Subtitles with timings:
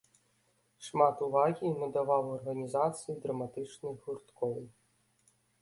[0.85, 4.61] Шмат увагі надаваў арганізацыі драматычных гурткоў.